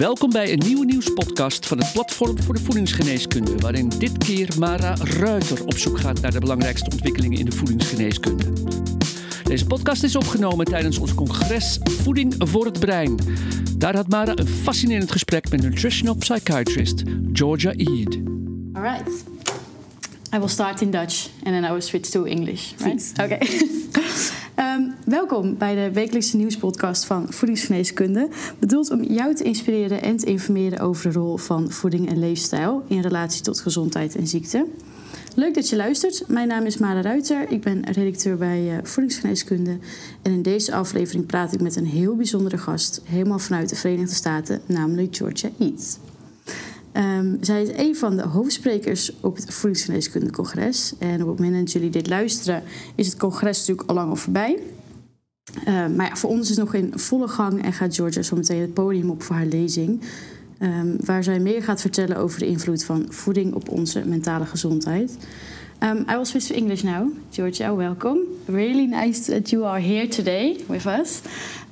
[0.00, 4.94] Welkom bij een nieuwe nieuwspodcast van het Platform voor de Voedingsgeneeskunde, waarin dit keer Mara
[4.94, 8.44] Ruiter op zoek gaat naar de belangrijkste ontwikkelingen in de voedingsgeneeskunde.
[9.42, 13.18] Deze podcast is opgenomen tijdens ons congres Voeding voor het Brein.
[13.76, 18.18] Daar had Mara een fascinerend gesprek met nutritional psychiatrist Georgia Eid.
[18.72, 19.24] All right.
[20.34, 22.72] I will start in Dutch and then I will switch to English.
[22.78, 23.12] Right?
[23.20, 23.38] Okay.
[24.64, 28.28] um, welkom bij de wekelijkse nieuwspodcast van Voedingsgeneeskunde.
[28.58, 32.82] Bedoeld om jou te inspireren en te informeren over de rol van voeding en leefstijl
[32.86, 34.66] in relatie tot gezondheid en ziekte.
[35.34, 36.24] Leuk dat je luistert.
[36.28, 37.50] Mijn naam is Mara Ruiter.
[37.50, 39.78] Ik ben redacteur bij uh, Voedingsgeneeskunde.
[40.22, 44.14] En in deze aflevering praat ik met een heel bijzondere gast, helemaal vanuit de Verenigde
[44.14, 45.98] Staten, namelijk Georgia Eats.
[46.92, 50.94] Um, zij is een van de hoofdsprekers op het Voedingsgeneeskundecongres.
[50.98, 52.62] En op het moment dat jullie dit luisteren,
[52.94, 54.58] is het congres natuurlijk al lang al voorbij.
[55.68, 58.36] Uh, maar ja, voor ons is het nog in volle gang en gaat Georgia zo
[58.36, 60.00] meteen het podium op voor haar lezing.
[60.62, 65.16] Um, waar zij meer gaat vertellen over de invloed van voeding op onze mentale gezondheid.
[65.82, 67.12] Um, I will switch English now.
[67.30, 68.20] Georgia, welcome.
[68.46, 71.20] Really nice that you are here today with us.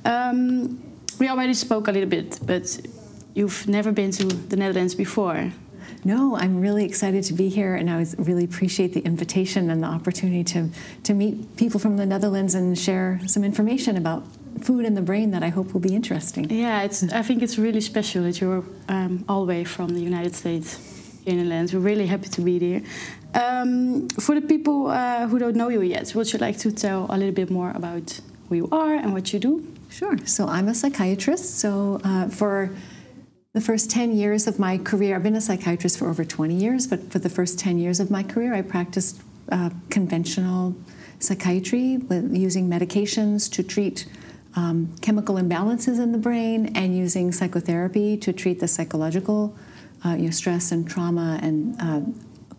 [0.03, 0.79] Um,
[1.17, 2.79] we already spoke a little bit, but
[3.33, 5.51] you've never been to the Netherlands before.
[6.03, 9.87] No, I'm really excited to be here, and I really appreciate the invitation and the
[9.87, 10.69] opportunity to,
[11.03, 14.23] to meet people from the Netherlands and share some information about
[14.61, 16.49] food and the brain that I hope will be interesting.
[16.49, 20.01] Yeah, it's, I think it's really special that you're um, all the way from the
[20.01, 20.77] United States
[21.23, 21.73] here in the Netherlands.
[21.73, 22.81] We're really happy to be there.
[23.33, 27.05] Um, for the people uh, who don't know you yet, would you like to tell
[27.09, 29.65] a little bit more about who you are and what you do?
[29.89, 30.17] Sure.
[30.25, 31.59] So I'm a psychiatrist.
[31.59, 32.71] So uh, for
[33.59, 36.87] the first 10 years of my career, I've been a psychiatrist for over 20 years,
[36.87, 40.77] but for the first 10 years of my career, I practiced uh, conventional
[41.19, 44.07] psychiatry with using medications to treat
[44.55, 49.53] um, chemical imbalances in the brain and using psychotherapy to treat the psychological
[50.05, 51.99] uh, you know, stress and trauma and uh,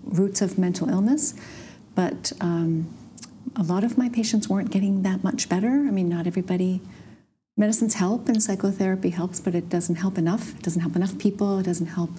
[0.05, 1.33] roots of mental illness.
[1.95, 2.95] But um,
[3.57, 5.69] a lot of my patients weren't getting that much better.
[5.71, 6.83] I mean, not everybody
[7.57, 10.55] medicines help and psychotherapy helps, but it doesn't help enough.
[10.57, 11.59] It doesn't help enough people.
[11.59, 12.11] It doesn't help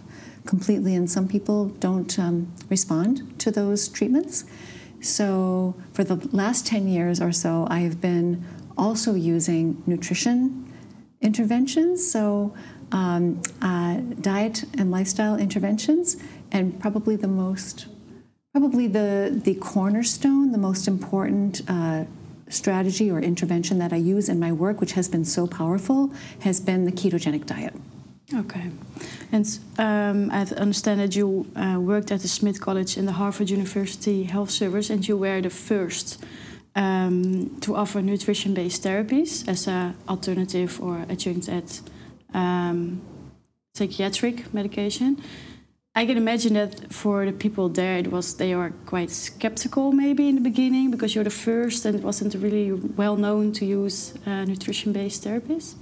[0.46, 4.46] completely, and some people don't um, respond to those treatments.
[5.02, 8.46] So, for the last 10 years or so, I have been
[8.78, 10.72] also using nutrition
[11.22, 12.54] interventions, so
[12.92, 16.18] um, uh, diet and lifestyle interventions,
[16.52, 17.88] and probably the most,
[18.52, 22.06] probably the, the cornerstone, the most important uh,
[22.52, 26.60] strategy or intervention that I use in my work, which has been so powerful, has
[26.60, 27.74] been the ketogenic diet.
[28.34, 28.70] Okay.
[29.32, 33.50] And um, I understand that you uh, worked at the Smith College in the Harvard
[33.50, 36.24] University Health Service, and you were the first
[36.76, 41.82] um, to offer nutrition based therapies as an alternative or adjunct at
[42.34, 43.02] um,
[43.74, 45.22] psychiatric medication.
[45.94, 50.30] I can imagine that for the people there, it was they are quite skeptical maybe
[50.30, 54.14] in the beginning because you're the first and it wasn't really well known to use
[54.26, 55.76] uh, nutrition-based therapies.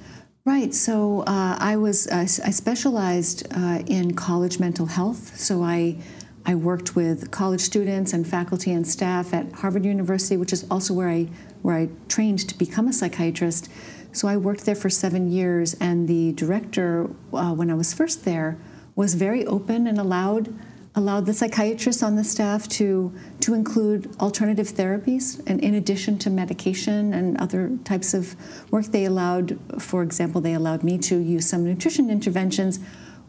[0.46, 0.74] Right.
[0.74, 5.38] So uh, I was uh, I specialized uh, in college mental health.
[5.38, 5.98] So I
[6.44, 10.96] I worked with college students and faculty and staff at Harvard University, which is also
[10.96, 11.28] where I
[11.62, 13.70] where I trained to become a psychiatrist.
[14.12, 18.26] So I worked there for seven years, and the director, uh, when I was first
[18.26, 18.58] there
[19.00, 20.54] was very open and allowed
[20.94, 26.30] allowed the psychiatrists on the staff to to include alternative therapies and in addition to
[26.30, 28.36] medication and other types of
[28.74, 29.58] work they allowed.
[29.90, 32.80] For example they allowed me to use some nutrition interventions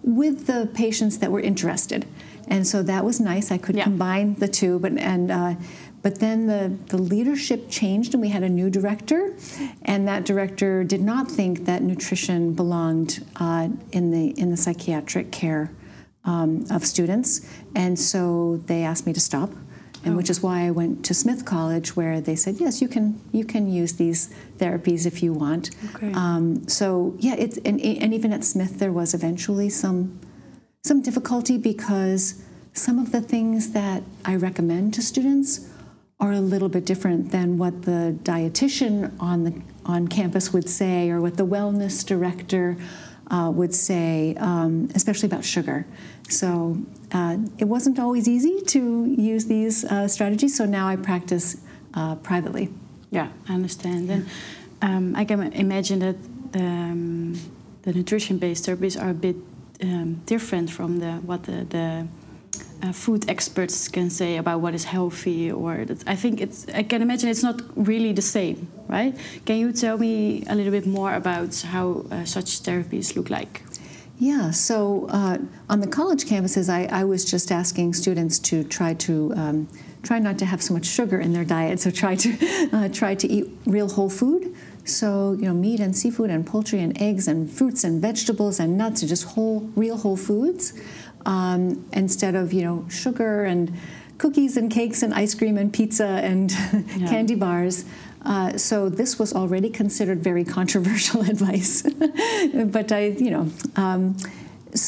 [0.03, 2.05] with the patients that were interested.
[2.49, 3.53] And so that was nice.
[3.53, 3.85] I could yeah.
[3.85, 5.55] combine the two but and uh,
[6.03, 9.35] but then the, the leadership changed and we had a new director
[9.83, 15.31] and that director did not think that nutrition belonged uh, in the in the psychiatric
[15.31, 15.73] care
[16.25, 19.51] um, of students and so they asked me to stop
[20.05, 20.17] and oh.
[20.17, 23.45] which is why I went to Smith College, where they said, "Yes, you can you
[23.45, 26.13] can use these therapies if you want." Okay.
[26.13, 30.19] Um, so yeah, it's and, and even at Smith there was eventually some
[30.83, 32.43] some difficulty because
[32.73, 35.70] some of the things that I recommend to students
[36.21, 41.11] are a little bit different than what the dietitian on the on campus would say
[41.11, 42.77] or what the wellness director
[43.31, 45.87] uh, would say, um, especially about sugar.
[46.29, 46.79] So
[47.13, 50.57] uh, it wasn't always easy to use these uh, strategies.
[50.57, 51.57] So now I practice
[51.95, 52.69] uh, privately.
[53.11, 54.11] Yeah, I understand.
[54.11, 54.29] And
[54.83, 56.17] um, I can imagine that
[56.55, 57.39] um,
[57.83, 59.37] the nutrition-based therapies are a bit
[59.83, 62.07] um, different from the what the, the
[62.83, 66.83] uh, food experts can say about what is healthy or that I think it's I
[66.83, 69.17] can imagine it's not really the same, right?
[69.45, 73.63] Can you tell me a little bit more about how uh, such therapies look like?
[74.19, 75.39] Yeah, so uh,
[75.71, 79.69] on the college campuses, I, I, was just asking students to try to um,
[80.03, 81.81] try not to have so much sugar in their diet.
[81.81, 84.55] So try to uh, try to eat real whole food.
[84.85, 88.77] So you know, meat and seafood and poultry and eggs and fruits and vegetables and
[88.77, 90.79] nuts are just whole, real whole foods,
[91.27, 93.73] um, instead of you know sugar and
[94.19, 96.53] cookies and cakes and ice cream and pizza and
[96.97, 97.09] yeah.
[97.09, 97.85] candy bars.
[98.23, 101.83] Uh, so this was already considered very controversial advice,
[102.67, 104.15] but I, you know, um,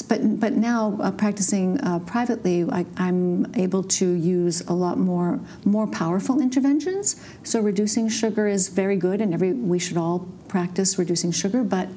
[0.07, 5.41] but but now uh, practicing uh, privately, I, am able to use a lot more
[5.65, 7.17] more powerful interventions.
[7.43, 11.65] So reducing sugar is very good, and every we should all practice reducing sugar.
[11.65, 11.89] But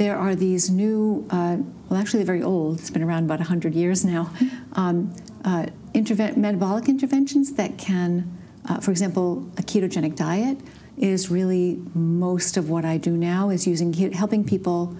[0.00, 1.58] there are these new, uh,
[1.88, 2.80] well, actually they're very old.
[2.80, 4.32] It's been around about hundred years now.
[4.72, 5.14] Um,
[5.44, 8.38] uh, metabolic interventions that can
[8.68, 10.58] uh, for example, a ketogenic diet
[10.96, 14.96] is really most of what I do now is using helping people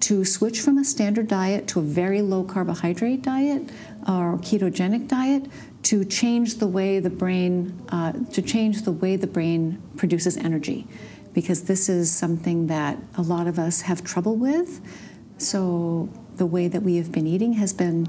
[0.00, 3.62] to switch from a standard diet to a very low carbohydrate diet
[4.06, 5.46] or ketogenic diet
[5.82, 10.86] to change the way the brain uh, to change the way the brain produces energy
[11.32, 14.80] because this is something that a lot of us have trouble with.
[15.38, 18.08] So the way that we have been eating has been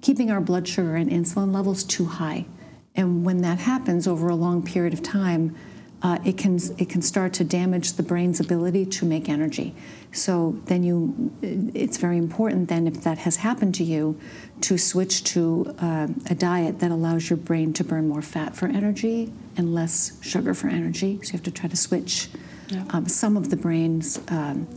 [0.00, 2.46] keeping our blood sugar and insulin levels too high.
[2.94, 5.56] And when that happens over a long period of time,
[6.02, 9.74] uh, it can it can start to damage the brain's ability to make energy.
[10.12, 14.18] So then you, it's very important then if that has happened to you,
[14.62, 18.66] to switch to uh, a diet that allows your brain to burn more fat for
[18.66, 21.18] energy and less sugar for energy.
[21.22, 22.28] So you have to try to switch
[22.68, 22.84] yeah.
[22.90, 24.68] um, some of the brain's um,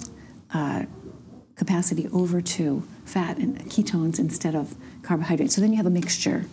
[0.53, 0.85] uh,
[1.56, 5.56] capacity over to fat and ketones instead of carbohydrates.
[5.56, 6.45] So then you have a mixture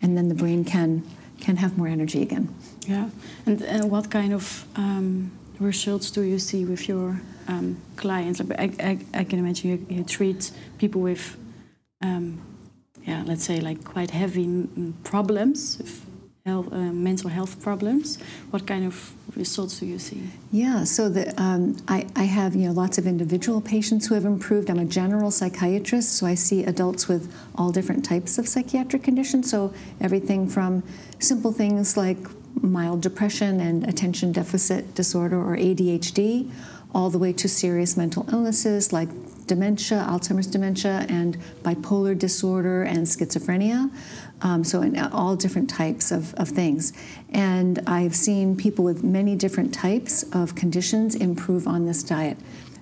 [0.00, 1.02] and then the brain can
[1.42, 2.48] can have more energy again.
[2.88, 3.08] Yeah,
[3.46, 8.40] and, and what kind of um, results do you see with your um, clients?
[8.40, 8.44] I,
[8.90, 11.36] I, I, can imagine you, you treat people with,
[12.00, 12.40] um,
[13.04, 14.68] yeah, let's say like quite heavy
[15.02, 15.82] problems,
[16.44, 18.18] health, uh, mental health problems.
[18.50, 20.24] What kind of results do you see?
[20.50, 24.24] Yeah, so the, um, I, I have you know lots of individual patients who have
[24.24, 24.68] improved.
[24.68, 29.50] I'm a general psychiatrist, so I see adults with all different types of psychiatric conditions.
[29.50, 30.82] So everything from
[31.20, 32.18] simple things like
[32.60, 36.50] mild depression and attention deficit disorder or ADHD,
[36.92, 39.08] all the way to serious mental illnesses like
[39.46, 43.90] dementia, Alzheimer's dementia, and bipolar disorder and schizophrenia.
[44.40, 46.92] Um, so, in all different types of, of things.
[47.30, 52.38] And I've seen people with many different types of conditions improve on this diet.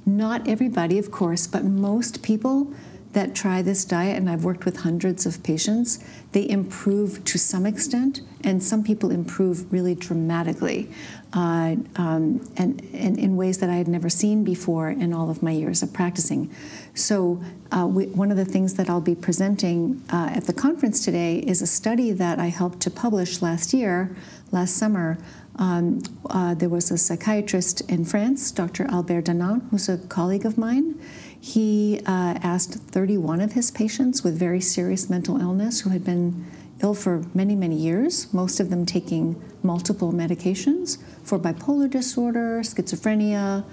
[0.07, 2.73] Not everybody, of course, but most people
[3.13, 5.99] that try this diet, and I've worked with hundreds of patients,
[6.31, 10.89] they improve to some extent, and some people improve really dramatically,
[11.33, 15.43] uh, um, and, and, in ways that I had never seen before in all of
[15.43, 16.51] my years of practicing.
[16.95, 17.43] So,
[17.73, 21.39] uh, we, one of the things that I'll be presenting uh, at the conference today
[21.39, 24.17] is a study that I helped to publish last year,
[24.53, 25.19] last summer.
[25.57, 28.85] Um, uh, there was a psychiatrist in France, Dr.
[28.85, 30.99] Albert Danan, who's a colleague of mine
[31.41, 36.47] he uh, asked 31 of his patients with very serious mental illness who had been
[36.83, 43.65] ill for many, many years, most of them taking multiple medications for bipolar disorder, schizophrenia,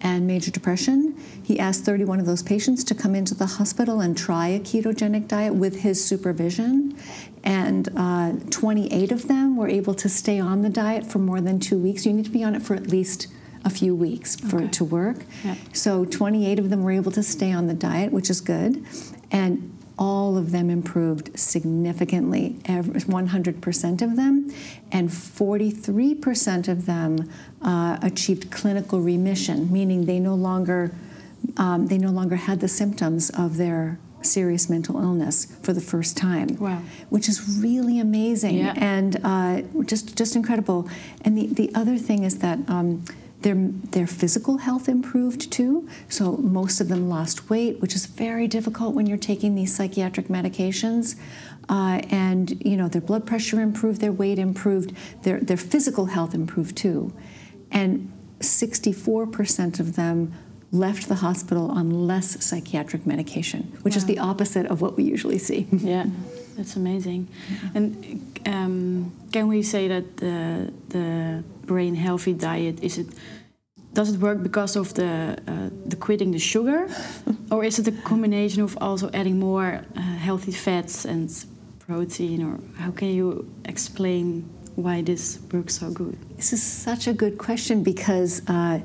[0.00, 1.16] and major depression.
[1.42, 5.26] He asked 31 of those patients to come into the hospital and try a ketogenic
[5.26, 6.96] diet with his supervision.
[7.42, 11.58] And uh, 28 of them were able to stay on the diet for more than
[11.60, 12.04] two weeks.
[12.04, 13.28] You need to be on it for at least
[13.66, 14.64] a few weeks for okay.
[14.66, 15.18] it to work.
[15.44, 15.56] Yeah.
[15.72, 18.86] So 28 of them were able to stay on the diet, which is good.
[19.30, 24.54] And all of them improved significantly, 100% of them,
[24.92, 27.30] and 43% of them
[27.62, 30.94] uh, achieved clinical remission, meaning they no longer
[31.58, 36.16] um, they no longer had the symptoms of their serious mental illness for the first
[36.16, 36.56] time.
[36.58, 36.82] Wow.
[37.08, 38.74] Which is really amazing yeah.
[38.76, 40.88] and uh, just just incredible.
[41.22, 43.04] And the, the other thing is that um,
[43.42, 45.88] their, their physical health improved too.
[46.08, 50.28] So most of them lost weight, which is very difficult when you're taking these psychiatric
[50.28, 51.16] medications.
[51.68, 56.32] Uh, and you know their blood pressure improved, their weight improved, their their physical health
[56.32, 57.12] improved too.
[57.72, 60.32] And 64% of them
[60.70, 63.98] left the hospital on less psychiatric medication, which wow.
[63.98, 65.66] is the opposite of what we usually see.
[65.72, 66.06] yeah,
[66.56, 67.28] that's amazing.
[67.50, 67.70] Yeah.
[67.74, 73.06] And um, can we say that the the brain healthy diet is it
[73.92, 76.88] does it work because of the uh, the quitting the sugar
[77.50, 81.28] or is it a combination of also adding more uh, healthy fats and
[81.78, 84.42] protein or how can you explain
[84.76, 88.78] why this works so good this is such a good question because uh,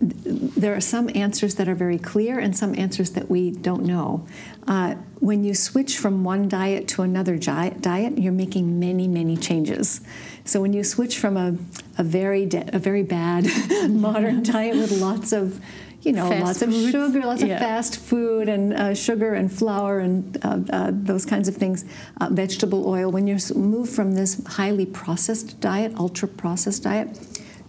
[0.00, 4.26] there are some answers that are very clear and some answers that we don't know.
[4.66, 10.00] Uh, when you switch from one diet to another diet, you're making many, many changes.
[10.44, 11.56] So when you switch from a,
[11.98, 13.46] a very de- a very bad
[13.90, 15.60] modern diet with lots of
[16.02, 17.56] you know, fast lots of sugar, lots yeah.
[17.56, 21.84] of fast food, and uh, sugar and flour and uh, uh, those kinds of things,
[22.22, 23.10] uh, vegetable oil.
[23.10, 27.18] When you move from this highly processed diet, ultra processed diet,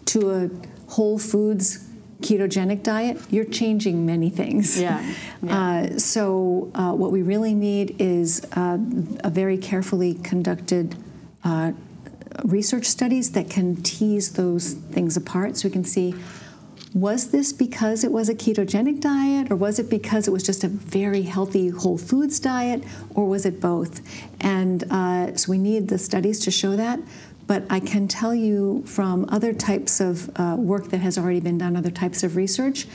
[0.05, 0.49] to a
[0.91, 1.90] whole foods
[2.21, 4.79] ketogenic diet, you're changing many things.
[4.79, 5.13] Yeah.
[5.43, 5.59] yeah.
[5.59, 8.77] Uh, so, uh, what we really need is uh,
[9.23, 10.95] a very carefully conducted
[11.43, 11.71] uh,
[12.43, 16.15] research studies that can tease those things apart so we can see
[16.93, 20.63] was this because it was a ketogenic diet, or was it because it was just
[20.63, 22.83] a very healthy whole foods diet,
[23.15, 24.01] or was it both?
[24.41, 26.99] And uh, so we need the studies to show that.
[27.51, 31.57] But I can tell you from other types of uh, work that has already been
[31.57, 32.87] done, other types of research,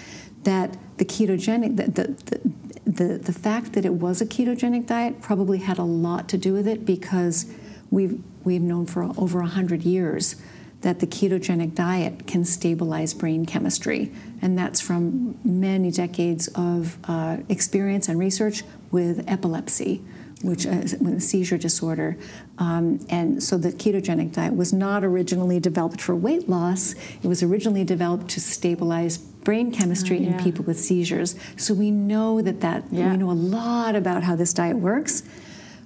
[0.45, 5.59] that the ketogenic, the, the, the, the fact that it was a ketogenic diet probably
[5.59, 7.53] had a lot to do with it because
[7.91, 10.37] we've, we've known for over 100 years
[10.81, 14.11] that the ketogenic diet can stabilize brain chemistry.
[14.41, 20.03] And that's from many decades of uh, experience and research with epilepsy
[20.43, 22.17] which is a seizure disorder.
[22.59, 26.95] Um, and so the ketogenic diet was not originally developed for weight loss.
[27.23, 30.37] It was originally developed to stabilize brain chemistry yeah.
[30.37, 31.37] in people with seizures.
[31.57, 33.13] So we know that that yeah.
[33.13, 35.23] we know a lot about how this diet works.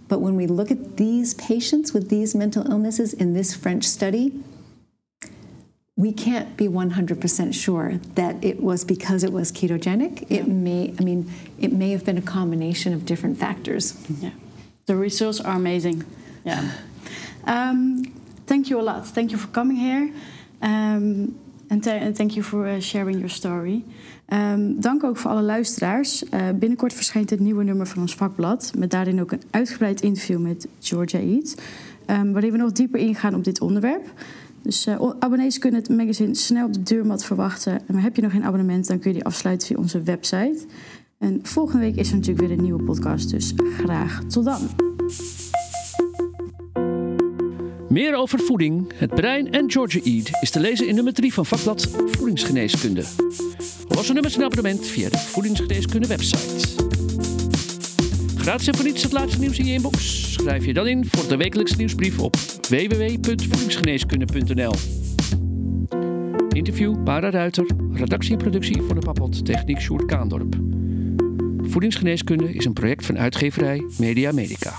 [0.09, 4.43] But when we look at these patients with these mental illnesses in this French study,
[6.01, 10.25] we can't be 100% sure that it was because it was ketogenic.
[10.29, 10.41] Yeah.
[10.41, 13.95] It may, I mean, it may have been a combination of different factors.
[14.21, 14.31] Yeah.
[14.87, 16.05] The results are amazing.
[16.45, 16.71] Yeah.
[17.47, 18.03] Um,
[18.47, 19.07] thank you a lot.
[19.07, 20.11] Thank you for coming here.
[20.63, 21.39] Um,
[21.69, 23.85] and, and thank you for uh, sharing your story.
[24.33, 26.23] Um, dank ook voor alle luisteraars.
[26.23, 28.73] Uh, binnenkort verschijnt het nieuwe nummer van ons vakblad.
[28.79, 31.55] Met daarin ook een uitgebreid interview met Georgia Ede.
[32.07, 34.13] Um, waarin we nog dieper ingaan op dit onderwerp.
[34.63, 37.81] Dus uh, abonnees kunnen het magazine snel op de deurmat verwachten.
[37.93, 40.59] Maar heb je nog geen abonnement, dan kun je die afsluiten via onze website.
[41.19, 44.61] En volgende week is er natuurlijk weer een nieuwe podcast, dus graag tot dan.
[47.89, 51.47] Meer over voeding, het brein en Georgia Eat is te lezen in nummer 3 van
[51.47, 53.05] vakblad Voedingsgeneeskunde.
[53.89, 56.80] Losse nummers en abonnement via de Voedingsgeneeskunde website.
[58.41, 60.33] Gratis en voor niets het laatste nieuws in je inbox.
[60.33, 62.37] Schrijf je dan in voor de wekelijkse nieuwsbrief op
[62.69, 64.75] www.voedingsgeneeskunde.nl.
[66.49, 70.57] Interview Para Ruiter, redactie en productie voor de Papot Techniek Sjoerd Kaandorp.
[71.63, 74.75] Voedingsgeneeskunde is een project van uitgeverij Media Medica.